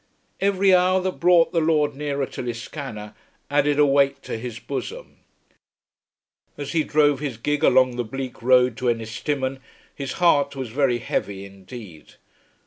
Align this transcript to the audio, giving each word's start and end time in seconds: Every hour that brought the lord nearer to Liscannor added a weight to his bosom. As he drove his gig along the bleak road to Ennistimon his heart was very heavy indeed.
Every 0.39 0.73
hour 0.73 0.99
that 0.99 1.19
brought 1.19 1.51
the 1.51 1.59
lord 1.59 1.93
nearer 1.93 2.25
to 2.25 2.41
Liscannor 2.41 3.13
added 3.51 3.77
a 3.77 3.85
weight 3.85 4.23
to 4.23 4.35
his 4.35 4.57
bosom. 4.57 5.17
As 6.57 6.71
he 6.71 6.83
drove 6.83 7.19
his 7.19 7.37
gig 7.37 7.61
along 7.63 7.97
the 7.97 8.03
bleak 8.03 8.41
road 8.41 8.77
to 8.77 8.89
Ennistimon 8.89 9.59
his 9.93 10.13
heart 10.13 10.55
was 10.55 10.69
very 10.69 10.97
heavy 10.97 11.45
indeed. 11.45 12.15